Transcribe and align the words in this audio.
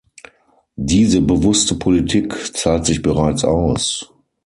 Diese 0.81 1.21
bewusste 1.21 1.75
Politik 1.75 2.35
zahlt 2.57 2.87
sich 2.87 3.03
bereits 3.03 3.45
aus. 3.45 4.11